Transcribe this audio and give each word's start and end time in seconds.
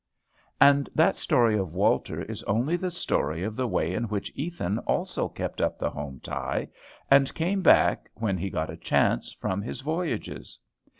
And 0.59 0.89
that 0.95 1.15
story 1.15 1.55
of 1.55 1.75
Walter 1.75 2.23
is 2.23 2.41
only 2.45 2.75
the 2.75 2.89
story 2.89 3.43
of 3.43 3.55
the 3.55 3.67
way 3.67 3.93
in 3.93 4.05
which 4.05 4.31
Ethan 4.33 4.79
also 4.79 5.29
kept 5.29 5.61
up 5.61 5.77
the 5.77 5.91
home 5.91 6.19
tie, 6.23 6.69
and 7.11 7.31
came 7.35 7.61
back, 7.61 8.09
when 8.15 8.35
he 8.35 8.49
got 8.49 8.71
a 8.71 8.77
chance, 8.77 9.31
from 9.33 9.61
his 9.61 9.81
voyages. 9.81 10.57